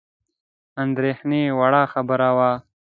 اندېښني 0.83 1.41
وړ 1.57 1.73
خبره 1.93 2.29
وه. 2.37 2.51